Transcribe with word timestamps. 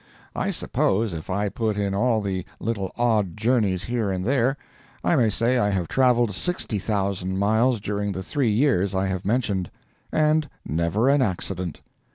I 0.35 0.49
suppose 0.49 1.13
if 1.13 1.29
I 1.29 1.47
put 1.49 1.77
in 1.77 1.93
all 1.93 2.21
the 2.23 2.43
little 2.59 2.91
odd 2.97 3.37
journeys 3.37 3.83
here 3.83 4.09
and 4.09 4.25
there, 4.25 4.57
I 5.03 5.15
may 5.15 5.29
say 5.29 5.59
I 5.59 5.69
have 5.69 5.87
travelled 5.87 6.33
sixty 6.33 6.79
thousand 6.79 7.37
miles 7.37 7.79
during 7.79 8.13
the 8.13 8.23
three 8.23 8.49
years 8.49 8.95
I 8.95 9.05
have 9.05 9.25
mentioned. 9.25 9.69
And 10.11 10.49
never 10.65 11.07
an 11.07 11.21
accident. 11.21 11.81